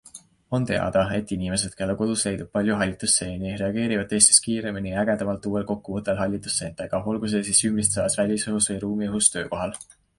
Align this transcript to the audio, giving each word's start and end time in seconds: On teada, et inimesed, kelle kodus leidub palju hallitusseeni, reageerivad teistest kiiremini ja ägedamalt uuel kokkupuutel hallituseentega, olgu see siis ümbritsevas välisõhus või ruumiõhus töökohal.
On 0.57 0.63
teada, 0.69 1.01
et 1.17 1.33
inimesed, 1.35 1.75
kelle 1.81 1.95
kodus 1.99 2.23
leidub 2.29 2.49
palju 2.57 2.79
hallitusseeni, 2.79 3.53
reageerivad 3.61 4.09
teistest 4.15 4.43
kiiremini 4.47 4.93
ja 4.95 5.03
ägedamalt 5.05 5.45
uuel 5.53 5.69
kokkupuutel 5.75 6.19
hallituseentega, 6.25 7.05
olgu 7.13 7.33
see 7.35 7.47
siis 7.51 7.63
ümbritsevas 7.73 8.21
välisõhus 8.25 8.73
või 8.75 8.85
ruumiõhus 8.87 9.33
töökohal. 9.37 9.81